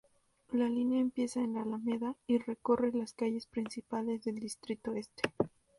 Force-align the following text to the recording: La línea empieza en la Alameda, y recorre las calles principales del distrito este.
La 0.51 0.67
línea 0.67 0.99
empieza 0.99 1.41
en 1.41 1.53
la 1.53 1.61
Alameda, 1.61 2.15
y 2.25 2.39
recorre 2.39 2.91
las 2.91 3.13
calles 3.13 3.45
principales 3.45 4.23
del 4.23 4.39
distrito 4.39 4.95
este. 4.95 5.31